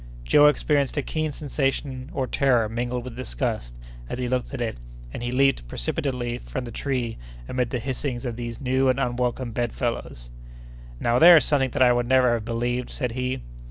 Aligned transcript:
Joe 0.23 0.47
experienced 0.47 0.97
a 0.97 1.03
keen 1.03 1.31
sensation 1.31 2.09
or 2.11 2.25
terror 2.25 2.67
mingled 2.67 3.03
with 3.03 3.15
disgust, 3.15 3.75
as 4.09 4.17
he 4.17 4.27
looked 4.27 4.51
at 4.51 4.59
it, 4.59 4.79
and 5.13 5.21
he 5.21 5.31
leaped 5.31 5.67
precipitately 5.67 6.39
from 6.39 6.65
the 6.65 6.71
tree 6.71 7.19
amid 7.47 7.69
the 7.69 7.77
hissings 7.77 8.25
of 8.25 8.35
these 8.35 8.59
new 8.59 8.89
and 8.89 8.99
unwelcome 8.99 9.51
bedfellows. 9.51 10.31
"Now, 10.99 11.19
there's 11.19 11.45
something 11.45 11.69
that 11.69 11.83
I 11.83 11.93
would 11.93 12.07
never 12.07 12.33
have 12.33 12.45
believed!" 12.45 12.89
said 12.89 13.11
he. 13.11 13.41